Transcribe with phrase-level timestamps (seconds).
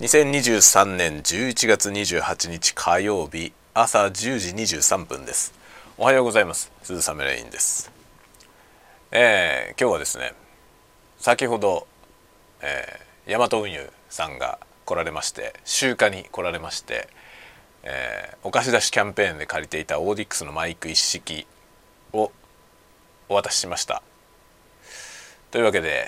[0.00, 5.52] 2023年11月28日火曜日朝10時23分です。
[5.96, 6.70] おはようございます。
[6.84, 7.90] 鈴雨レインです。
[9.10, 10.34] えー、今日はですね
[11.18, 11.88] 先ほど、
[12.62, 17.08] えー、大和運輸さんが来られまして集荷に来られまして、
[17.82, 21.44] えー、お貸し出しキャンペーンで借りていたオーディックスのマイク一式
[22.12, 22.30] を
[23.28, 24.00] お渡ししました。
[25.50, 26.06] というわけで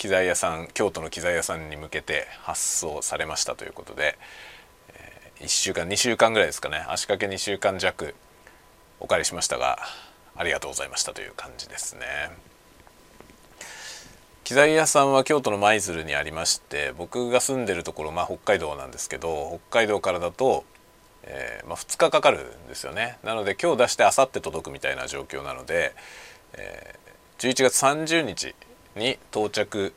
[0.00, 4.16] 機材屋さん京都の機材屋さんに向けて発送されましたということで、
[4.94, 6.86] えー、1週間2週間ぐらいですかね。
[6.88, 8.14] 足掛け2週間弱
[8.98, 9.78] お借りしましたが
[10.34, 12.06] ありがとうございましたという感じですね。
[14.42, 20.64] 機材屋さんは京都の舞鶴にありまして僕が住んでるところ、まあ、北海道なんですけど北海道からだと、
[21.24, 23.18] えー、まあ、2日かかるんですよね。
[23.22, 25.92] なので今日出してあさって届くみたいな状況なので、
[26.54, 28.54] えー、11月30日
[28.96, 29.92] に到着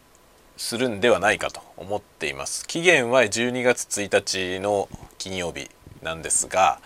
[0.57, 2.67] するんではないかと思っています。
[2.67, 5.69] 期限は12月1日の金曜日
[6.01, 6.79] なんですが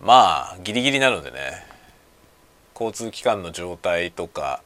[0.00, 1.66] まあギリギリなのでね
[2.74, 4.62] 交通機関の状態とか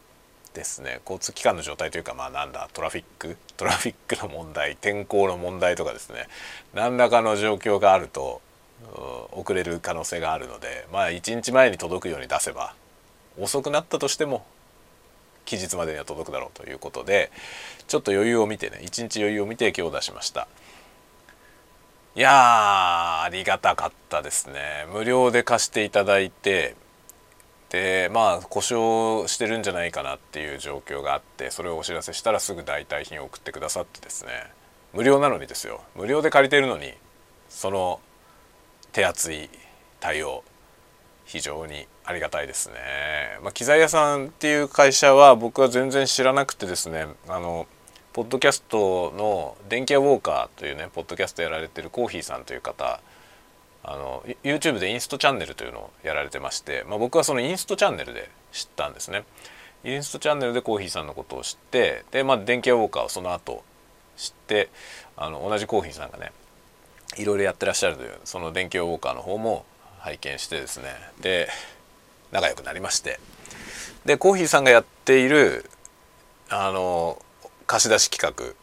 [0.55, 3.37] ですね交通機関の状態というかまあなんだトラフィック？
[3.56, 6.27] トラフィックの問題天候の問題とかですね
[6.75, 8.41] 何らかの状況があると
[9.33, 12.75] 遅れる可能性があるのでまあ1日前に届くように出せば
[13.39, 14.47] 遅くなったとしても
[15.49, 17.31] 期日までには届くだろうということで
[17.87, 20.47] ちょっと余裕を見てね一日余裕を見て今日出しました。
[22.15, 24.87] いやありがたかったですね。
[24.93, 26.75] 無料で貸していただいて
[27.71, 34.33] でまあ故障してるんじゃないかなっていう状況があってそれをお知らせしたらすぐ代替品を送ってくださってですね。
[34.93, 35.81] 無料なのにですよ。
[35.95, 36.93] 無料で借りてるのに
[37.49, 38.01] その
[38.93, 39.49] 手厚い
[40.01, 40.45] 対応
[41.25, 42.75] 非常にありがたいですね。
[43.42, 47.67] まあ、機材屋さんっていう会社は僕は全然知らなくてですねあの
[48.15, 53.03] ポッドキャストの電気屋ウォーカーというねポッドキャストやられてるコーヒーさんという方
[53.84, 59.25] あの YouTube でインストチャンネルというのをやられてまして、まあ、僕はそのインストチャンネルで知ったんですね。
[59.84, 63.62] インストチャンネルでコーヒーさんのことを知ってで、まあ、電気屋ウォーカーをその後
[64.16, 64.71] 知って
[65.15, 66.33] あの同じコーヒーさんがね
[67.19, 69.66] いろいろやってらっしゃるというその電気屋ウォーカーの方も
[69.99, 70.87] 拝見してですね
[71.21, 71.49] で
[72.33, 73.21] 仲良くなりまして
[74.05, 75.69] でコーヒーさんがやっている
[76.49, 77.21] あの
[77.66, 78.55] 貸し出し企画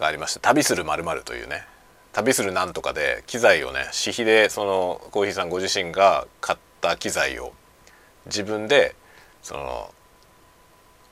[0.00, 1.66] がありまして「旅するまるというね
[2.12, 7.52] 旅するなんとかで機材をね私費でそのコーヒーさんご自身が買った機材を
[8.26, 8.94] 自分で
[9.42, 9.92] その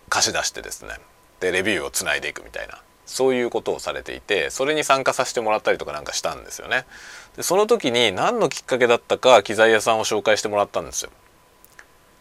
[0.08, 0.94] 貸し出してですね
[1.40, 6.86] でレビューをつないでいくみたいなそういうことをされていてそれに参加させてもらったりとかなんかしたんですよね。
[7.36, 11.10] でその時に何のきっかけだったか機材屋さんを紹介してもらったんですよ。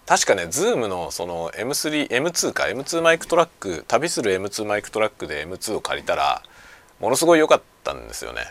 [0.05, 6.43] 確かね Zoom のその M3M2 か M2 マイクトラック旅する M2 マイクトラックで M2 を借りたら
[6.99, 8.41] ものすごい良かったんですよね。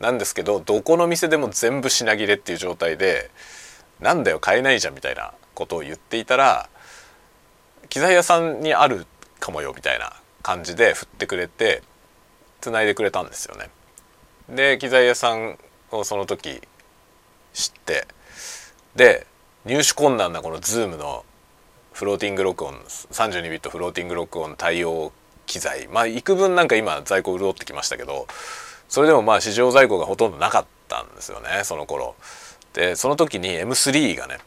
[0.00, 3.30] なんですけどどこの店でも全部品切れっていう状態で
[4.00, 6.70] なんだよ買えないじゃんみたいなことを言っていたら
[7.90, 9.06] 機材屋さんにある
[9.40, 11.82] かもよみたいな感じで振ってくれて
[12.62, 13.68] 繋いでくれたんですよね。
[14.48, 15.58] で機材屋さん
[15.90, 16.62] をその時
[17.52, 18.06] 知って
[18.96, 19.26] で
[19.66, 21.24] 入手困難なこの Zoom の
[21.92, 25.12] フローティング録音32ビットフローティング録音対応
[25.44, 25.86] 機材。
[25.88, 28.26] まあ幾分なんか今在庫潤ってきましたけど
[28.88, 32.14] それでもまあ市場在庫がほとんどなかったんですよねその頃。
[32.72, 34.38] でその時に M3 がね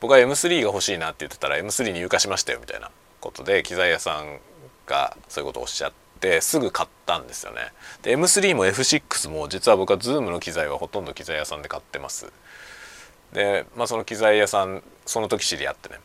[0.00, 2.90] 僕は M3 が欲しいなって言ってたら M3 に入荷しましたよみたいな
[3.20, 4.40] ことで機材屋さん
[4.86, 7.68] がそういうことをおっしゃってすぐ買ったんですよね。
[8.02, 12.32] で M3 も F6 も実は僕は Zoom の機材はほとんど機材屋さんで買ってます。
[13.32, 16.00] で、まあ、その機材屋さんその時知り合ってね。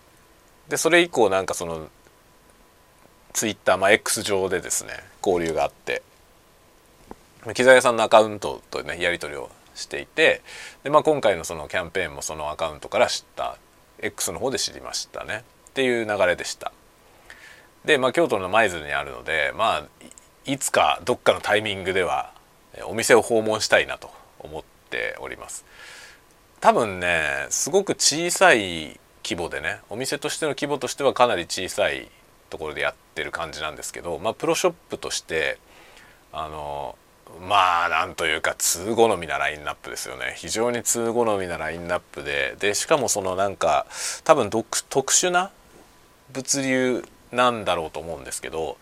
[0.69, 1.89] でそれ以降なんかその
[3.33, 4.91] ツイッター、まあ、X 上でですね
[5.25, 6.03] 交流があって。
[7.55, 10.41] 機材屋さんのアカウントとねやり取りをしていて
[10.83, 13.57] で、まあ、今回のそのキャンペーンもそのアカウントから知った
[13.99, 15.43] X の方で知りましたね。
[15.69, 16.71] っていう流れでした。
[17.85, 19.87] で、まあ、京都の舞鶴にあるのでまあ
[20.45, 22.31] いつかどっかのタイミングでは
[22.85, 25.65] お店を訪問したいなと思っております。
[26.61, 32.07] 多分ねすごく小さい規模でねお店としての規模としてはかなり小さい
[32.51, 35.57] ところでやってる感じなんですけど、まあ、プロショップとして
[36.31, 36.95] あの
[37.47, 40.33] まあなんというか通好みなラインナップですよね。
[40.35, 43.87] 非常に通好みなラインナップででしかもそのなんか
[44.23, 45.49] 多分特殊な
[46.33, 48.77] 物流なんだろうと思うんですけど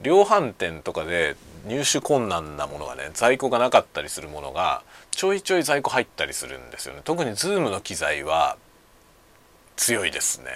[0.00, 1.36] 量販店とかで
[1.66, 7.02] 入手困難なものがね在庫がなかったりするものがちょいちょい在庫入ったりするんですよね。
[7.04, 8.56] 特に Zoom の機材は
[9.76, 10.50] 強いですね。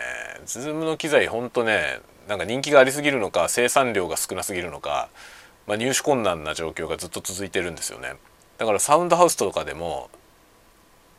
[0.46, 5.08] Zoom の機材ほんとねなんか人気がありすぎるのか生産量が少なすぎるのか、
[5.66, 8.14] まあ、入手困難な状況がずっと続いてるんですよね。
[8.58, 10.08] だからサウンドハウスとかでも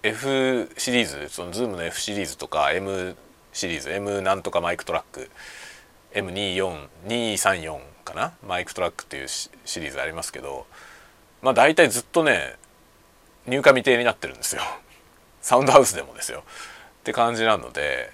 [0.01, 3.15] F シリーズその Zoom の F シリーズとか M
[3.53, 5.29] シリーズ M なんとかマイクトラック
[6.13, 8.33] M24234 かな？
[8.47, 9.49] マイクトラックっていうシ
[9.79, 10.65] リーズありますけど
[11.41, 12.55] まあ大体ずっとね
[13.47, 14.62] 入荷未定になってるんですよ。
[15.42, 16.44] サウンドハウスでもですよ。
[17.01, 18.12] って感じなので。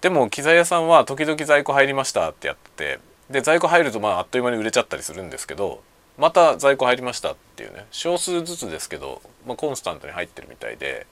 [0.00, 2.98] でも機材屋さんは時々在庫入りましたってやって
[3.30, 5.80] で在庫入るとまああっという間に売れちゃったりするんですけど
[6.18, 7.86] また在庫入りましたっていうね。
[7.90, 11.06] 少数ずつですけど、まあ、コンスタントに入ってるみたいで。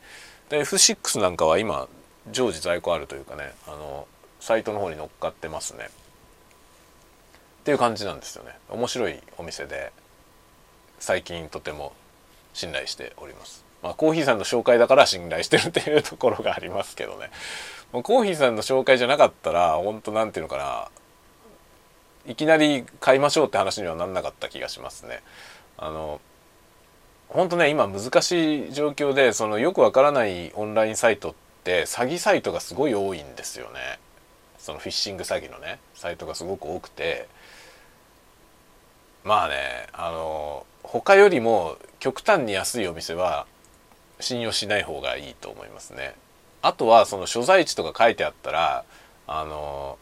[0.49, 1.87] で F6 なんかは今
[2.32, 4.08] 常時在庫あるというかねあの
[4.41, 5.88] サイトの方に乗っかってますね。
[7.61, 8.52] っていう感じなんですよね。
[8.69, 9.93] 面白いお店で
[10.99, 11.93] 最近とても
[12.61, 17.31] 信頼しておりますまあコーヒーさんの紹介だから信頼してるっていうところがありますけどね
[17.93, 20.89] まコーヒーさんの紹介じゃなかったら本当なんていうのかな
[22.27, 25.23] いきなり買いましょうって話にはなんなかった気がしますね。
[25.79, 26.21] あの
[27.29, 31.35] 本当ね今難しい状況でそのよくわからないオンラインサイトっ
[31.65, 33.99] て詐欺サイトがすごい多いんですよね。
[34.59, 37.27] そのフィッシング詐欺のねサイトがすごく多くて
[39.25, 43.47] まあねあの他よりも極端に安いお店は
[44.19, 46.15] 信用しない方がいいと思いますね。
[46.62, 48.85] あとはその所在地とか書いてあったら
[49.27, 49.99] あの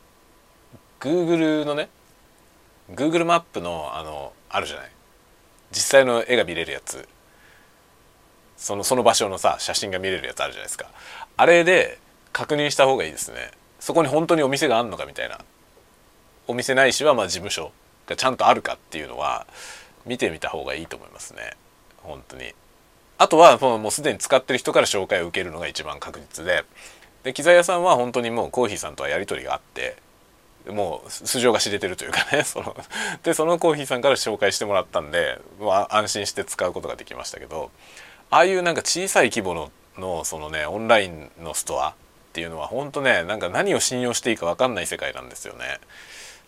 [1.01, 1.89] Google のね
[2.91, 4.91] Google マップのあのあるじゃない。
[5.71, 7.07] 実際の絵が見れるやつ。
[8.57, 10.91] そのその場所のさ写真が見れるやつあるじゃないですか。
[11.37, 11.99] あれで
[12.33, 13.51] 確認した方がいいですね。
[13.79, 15.39] そこに本当にお店があるのかみたいな。
[16.49, 17.73] お店ないしはまあ事務所
[18.07, 19.47] がちゃんとあるかっていうのは
[20.09, 21.53] 見てみた方がいいと思いますね。
[21.99, 22.55] 本当に。
[23.19, 26.65] あとはもうすでに使ってる人から紹介を受けるのが一番確実で。
[27.25, 29.97] で機材屋さんは本当にもうコーヒーさんとはやり取りがあって
[30.69, 32.77] もう素性が知れてるというかね その
[33.23, 37.71] でそのコーヒーさんから紹介してもらったんで、まあ、安心して使うことができましたけど
[38.31, 41.95] ああいうなんか小さい規模ののそのねオンラインのストアっ
[42.33, 45.81] ていうのは本当ねなんか何を信用していいか分かんない世界なんですよね。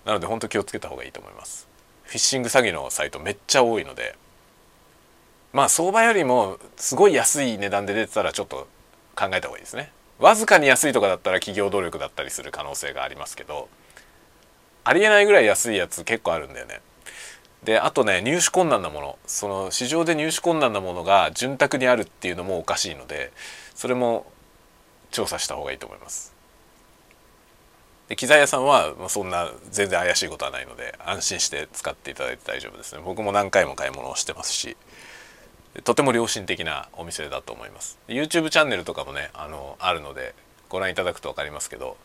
[0.05, 1.70] なので本当気をつけた方がいいと思います。
[2.11, 4.17] フィッシング詐欺のサイトめっちゃ多いので
[5.53, 8.67] まあ相場よりもすごい安い値段で出てたらちょっと
[9.15, 13.69] 考えた方がいいですねわずかに安いとかだったら企業努力だったりする可能性がありますけど
[14.83, 16.81] ありえないぐらい安いやつ結構あるんだよね。
[17.63, 23.31] であとね入手困難なものその市場で入手困難なものが潤沢にあるっていうのもおかしいので
[23.77, 24.27] それも
[25.13, 26.40] 調査した方がいいと思います。
[28.11, 33.01] で機材屋さんはそんな全然怪しいことはないので安心して使っていただいて大丈夫ですね。
[33.03, 34.77] 僕も何回も買い物をしてますし
[35.85, 37.99] とても良心的なお店だと思います。
[38.09, 40.35] YouTube チャンネルとかもねあのあるので
[40.69, 41.97] ご覧いただくと分かりますけど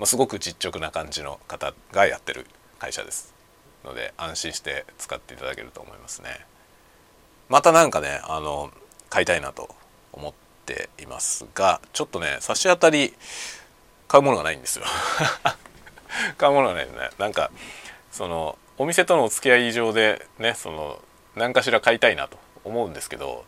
[0.00, 2.46] まあ、すごく実直な感じの方がやってる
[2.78, 3.34] 会社です
[3.84, 6.46] ので安心して使っていただけると思いますね。
[7.50, 8.70] またなんかねあの
[9.10, 9.68] 買いたいなと
[10.14, 10.32] 思っ
[10.64, 13.12] ていますがちょっとね差し当たり
[14.10, 14.84] 買うものがないんですよ。
[16.36, 17.52] 買うものがないねなんか
[18.10, 21.00] そのお店とのお付き合い以上でねその
[21.36, 23.44] 何かしら買いたいなと思うんですけど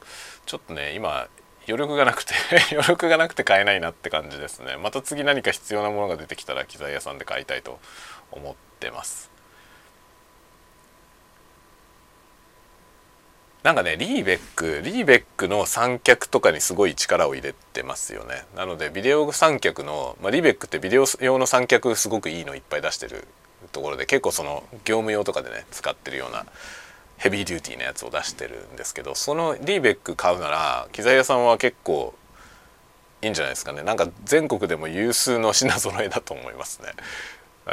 [0.47, 1.26] ちょっとね今
[1.67, 2.35] 余力がなくて
[2.70, 4.76] 余力がなくて買えないなって感じですね。
[4.76, 7.81] また次何か必要なものが出てきたら機材屋さんで買いたいと
[8.31, 9.31] 思ってます。
[13.62, 18.45] なんかねリーベックリーベックの三脚とかにすごい力を入れてますよね。
[18.57, 23.28] なのでビデオ三脚の、まあ、リーベックってビデオ用の三脚すごくいいのいっぱい出してる
[23.71, 26.45] ところで結構その業務用とかでね使ってるような
[27.19, 32.14] ヘビーデューティーなやつを出してるんですけどそのリーベック買うなら機材屋さんは結構
[33.23, 33.83] いいんじゃないですかね。
[33.83, 36.88] なんか全国でも有数の品揃えだと思いますね。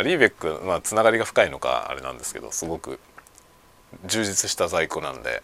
[0.03, 2.99] リーベックまあつながりが深いのかあれなんですけどすごく
[4.05, 5.41] 充実した在庫なんで、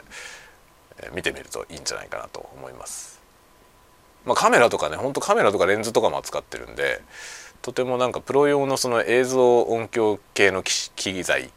[1.00, 3.16] え見てみるといいんじゃないかなと思います
[4.25, 7.02] まあ、カメラとかねほんとカメラとかレンズとかも扱ってるんで
[7.62, 11.52] とてもなんかプロ用のその映像音響系の機材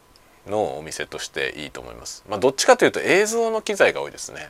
[0.47, 2.25] のお店としていいと思います。
[2.29, 4.49] まあ、どっちかというと映像の機材が多いですね。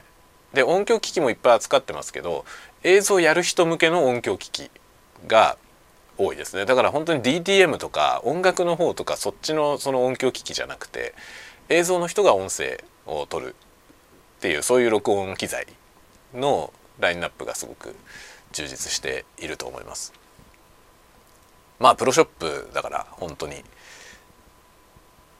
[0.55, 2.45] で音響機器もいっぱい扱ってますけど
[2.83, 4.71] 映像やる人向けの音響機器
[5.27, 5.59] が
[6.17, 11.15] 多いですねだから本当に DTM とか音楽の方とかそっちのその音響機器じゃなくて
[11.69, 13.55] 映像の人が音声を取る
[14.39, 15.67] っていうそういう録音機材
[16.35, 17.95] のラインナップがすごく
[18.53, 20.13] 充実していると思います。
[21.79, 23.57] まあプロショップだから本当に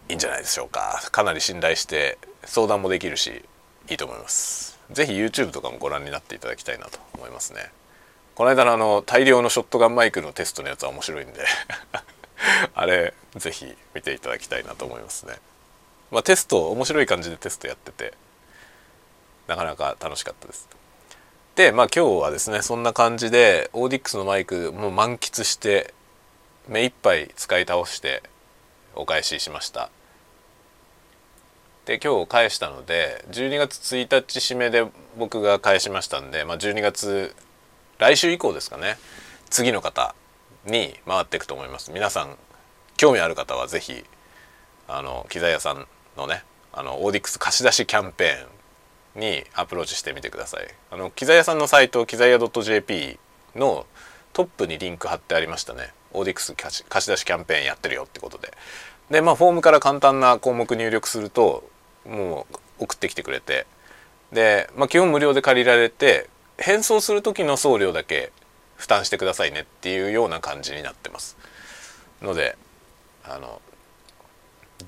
[0.09, 1.09] いいんじゃないでしょうか。
[1.11, 3.43] かなり信頼して相談もできるし
[3.89, 4.79] いいと思います。
[4.91, 7.71] 是非 YouTube とかもご覧になっていただきたいなと思いますね。
[8.35, 11.45] この間のあの大量のショットガンマイクのテストのやつは面白いんで
[12.73, 15.39] あれ是非見ていただきたいなと思いますね。
[16.11, 18.15] まあ、テスト面白い感じでテストやってて
[19.47, 20.69] なかなか楽しかったです。
[21.57, 25.93] でまあ今日はですねそんな感じでオーディックスのマイクもう満喫して
[26.69, 28.23] 目いっぱい使い倒して
[28.95, 29.91] お返ししました。
[31.87, 34.87] で今日返したので12月1日締めで
[35.19, 37.35] 僕が返しましたんで、まあ、12月
[37.99, 38.99] 来週以降ですかね
[39.49, 40.15] 次の方
[40.67, 41.91] に回っていくと思います。
[41.91, 42.37] 皆さん
[42.99, 44.05] 興味ある方は是非
[44.87, 45.87] あの機材屋さん
[46.19, 50.67] のねあのオーディックス貸し出しキャンペーンにアプローチしてみてください。
[50.91, 53.19] あの機材屋さんのサイト機材屋 .jp
[53.57, 53.87] の
[54.33, 55.93] トップにリンク貼ってありましたね。
[56.13, 58.53] オーディックス貸し出しキャンペーンやってるよってことで。
[59.11, 61.69] でまあフォームから簡単な項目入力すると
[62.07, 63.67] もう送ってきてくれて。
[64.33, 68.31] で、まあ、基本無料で借りられて返送する時の送料だけ
[68.77, 71.37] 負担してくださいねっていうような感じになってます。
[72.21, 72.57] ので
[73.25, 73.63] あの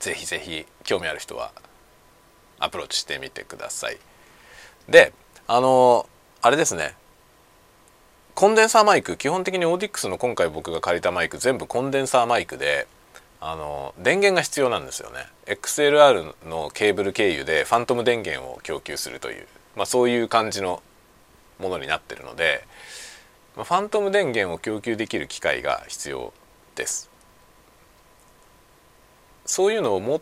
[0.00, 1.52] ぜひぜひ興味ある人は
[2.58, 3.98] アプローチしてみてください。
[4.88, 5.12] で
[5.46, 6.08] あの
[6.42, 6.94] あれですね。
[8.34, 12.88] コンデンサーマイク基本的にオーディックスの今回僕が借りたマイク全部コンデンサーマイクで
[13.40, 15.26] あの電源が必要なんですよね。
[15.46, 20.82] XLR のケーブル経由でファントム電源を供給するという、まあ、そういう感じの
[21.58, 22.64] ものになってるので
[23.54, 26.32] ファントム電源を供給できる機械が必要
[26.76, 27.09] です。
[29.50, 30.20] そういうのを持っ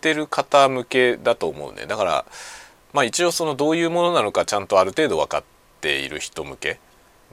[0.00, 1.86] てる方向けだと思うね。
[1.86, 2.24] だから
[2.92, 5.44] まあ一応そのどういうものなのかちゃんとある程度分かっ
[5.80, 6.78] ている人向け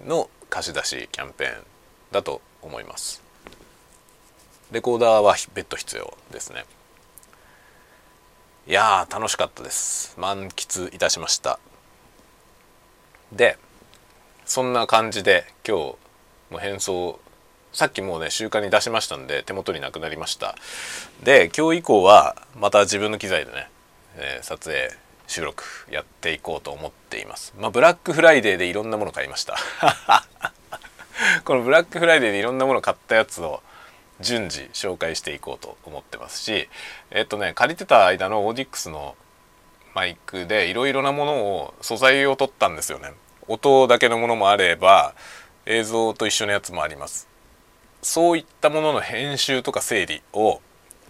[0.08, 1.64] の貸し出しキャンペーン
[2.12, 3.22] だと思います。
[4.72, 6.66] レコーダーは別途必要ですね。
[8.68, 10.16] いや楽しかったです。
[10.18, 11.60] 満喫いたしました。
[13.32, 13.60] で
[14.48, 15.96] そんな感じで今日
[16.50, 17.20] も返送
[17.76, 20.56] さっきもうね集荷に出しましたんで手元になくなりました。
[21.24, 23.70] で今日以降はまた自分の機材でね、
[24.16, 24.92] えー、撮影
[25.28, 27.54] 収録やっていこうと思っています。
[27.60, 29.58] まあブラックフライデーでいろんなもの買いました。
[31.44, 33.62] このブラックフライデーでいろんなもの買ったやつを
[34.22, 36.70] 順次紹介していこうと思ってますし
[37.12, 39.18] えっとね借りてた間のオーディックスの
[39.94, 43.12] マイクでいろいろなものを素材を取ったんですよね。
[43.48, 45.14] 音だけのものもあれば
[45.66, 47.35] 映像と一緒のやつもあります。
[48.06, 50.62] そういったものの編集とか整理を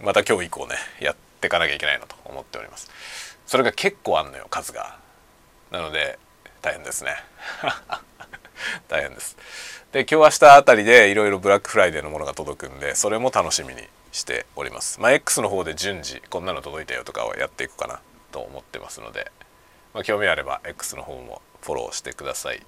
[0.02, 2.90] また今日以降ねやっていかなきゃいけないなと思っております。
[3.46, 4.98] それが結構あんのよ数が。
[5.70, 6.18] なので
[6.62, 7.14] 大変ですね。
[8.88, 9.36] 大変です。
[9.92, 14.98] で今日明日あたりでいろいろブラックフライデーのものが届くんでそれも楽しみにしております。
[14.98, 18.00] まあ X の方で順次こんなの届いたよとかをやっていくかな
[18.32, 19.30] と思ってますので、
[19.92, 22.62] まあ、興味あれば X の方もフォローしてください。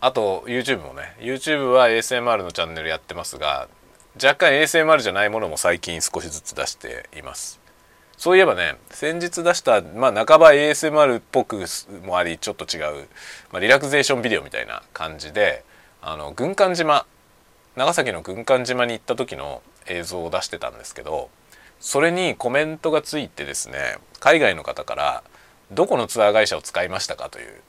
[0.00, 3.68] あと YouTube もね YouTube は ASMR のチャンネルやってますが
[4.14, 7.60] 若干 ASMR じゃないものも最近少しずつ出しています
[8.16, 11.64] そういえばね先日出した、まあ、半ば ASMR っぽく
[12.04, 13.08] もありちょっと違う、
[13.52, 15.64] まあ、リラクゼーションビデオみたいな感じで
[16.00, 17.06] あの軍艦島
[17.76, 21.30] 長崎の軍艦島に行った時の映像を出してたんですけど
[21.80, 25.22] それにコメントがついてですね海外の方から
[25.70, 27.62] 「どこのツアー会社を使いましたか?」という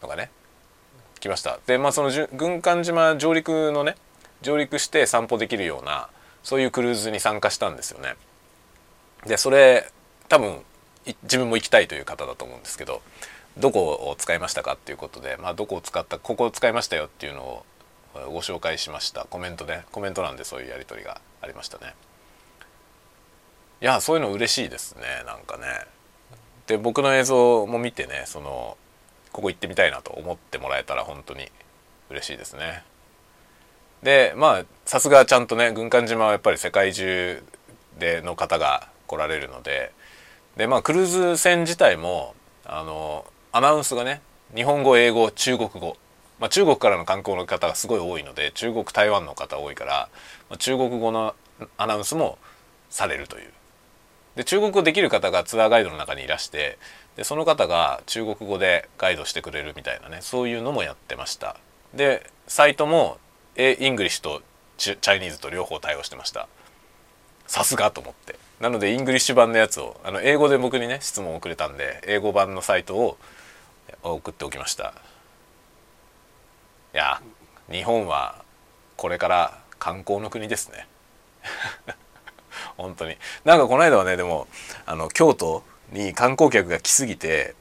[0.00, 0.30] のがね
[1.22, 1.60] 来ました。
[1.66, 3.94] でまあその軍艦島上陸のね
[4.42, 6.08] 上陸して散歩できるような
[6.42, 8.16] そういうクルーズに参加したんですよね。
[9.24, 9.88] でそれ
[10.28, 10.62] 多分
[11.22, 13.02] 自分も行きたいという方だと思うんですけど
[13.56, 17.64] どこを使いましたかっていうことで、まあ、どこを使ったここを使いましたよっていうのを
[18.14, 19.24] ご紹介しました。
[19.30, 21.94] コメントでコメント欄でそういうやり取りがありましたね。
[23.80, 25.66] いやそういうの嬉しいですねなんかね。
[26.66, 28.76] で僕の映像も見てねその
[29.32, 31.50] ここ行ってみたいなと思ってもらえたら本当に
[32.10, 32.84] 嬉しいですね。
[34.02, 37.42] でまあさすがちゃんとね軍艦島はやっぱり世界中
[37.98, 39.92] での方が来られるので。
[40.56, 42.34] でまあクルーズ船自体も
[42.64, 44.20] あのアナウンスがね
[44.54, 45.96] 日本語英語中国語、
[46.38, 50.08] まあ、中国からの観光の方がすごい多いので中国台湾の方多いから、
[50.50, 51.34] まあ、中国語の
[51.78, 52.38] アナウンスも
[52.90, 53.50] されるという。
[54.36, 56.78] で中国語できる方がツアーガイドの中にいらして
[57.16, 61.56] でその方が中国語でガイドしてくれるみたいなねそういうのもやってました。
[61.94, 63.18] でサイトも
[63.56, 64.42] え English と
[64.78, 66.48] Chinese と両方対応してました。
[67.46, 68.38] さすがと思って。
[68.60, 73.18] なので English 版のやつをあの英語で僕にね質問をくれたんで英語版のサイトを
[74.02, 74.94] 送っておきました。
[76.94, 77.20] いや
[77.70, 78.42] 日本は
[78.96, 80.86] これから観光の国ですね。
[82.78, 83.16] 本当に。
[83.44, 84.46] なんかこの間はねでも
[84.86, 87.54] あの京都に観光客が来すぎて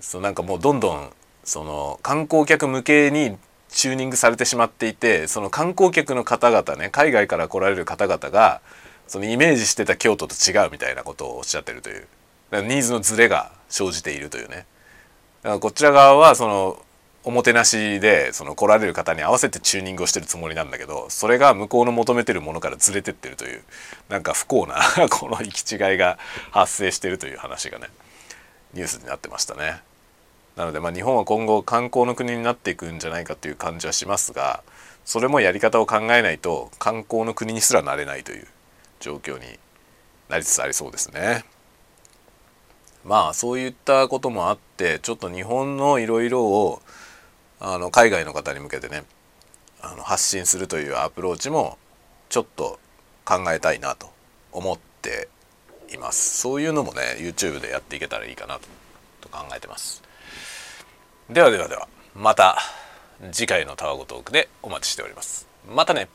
[0.00, 1.10] そなんかもうどんどん
[1.44, 3.36] その観光客向けに
[3.68, 8.60] チューニングされてしまっていてその観光客の方々ね海外から来られる方々が
[9.06, 12.06] そのイメージしてた京都と違うみたいなことをおっしゃってるという。
[12.52, 14.66] ニーズのズレが生じているというね。
[15.42, 16.82] だからこちら側はその
[17.24, 23.62] おもてなしでその来られる方に合わせてチューニングをしてるつもりなんだけどそれが向こうの求めてるものからずれてってるという
[24.08, 24.76] なんか不幸な
[25.08, 26.18] この行き違いが
[26.50, 27.88] 発生してるという話がね
[28.74, 29.82] ニュースになってましたね。
[30.56, 34.62] なのでまあ日本は今後観光の国になっていくんじゃないかという感じはしますが
[35.04, 38.46] それもやり方を考えないと観光の国にすらなれないという
[39.00, 39.58] 状況に
[40.28, 41.44] なりつつありそうですね。
[43.04, 46.82] まあそういったこともあってちょっと日本のいろいろを
[47.64, 49.04] あの海外の方に向けてね
[49.80, 51.78] あの発信するというアプローチも
[52.28, 52.80] ちょっと
[53.24, 54.10] 考えたいなと
[54.50, 55.28] 思って
[55.94, 56.40] います。
[56.40, 58.58] そういうのもね YouTube でやっていけたらいいかな
[59.20, 60.02] と考えてます。
[61.30, 62.58] ではではではまた
[63.30, 65.46] 次回のタワゴトークでお待ちしております。
[65.72, 66.08] またね。